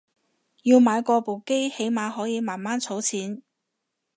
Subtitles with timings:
[0.63, 3.43] 要買過部機起碼可以慢慢儲錢